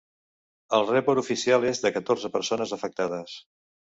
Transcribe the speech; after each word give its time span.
El 0.77 0.85
report 0.87 1.21
oficial 1.21 1.67
és 1.71 1.81
de 1.83 1.91
catorze 1.97 2.31
persones 2.39 2.73
afectades. 2.79 3.37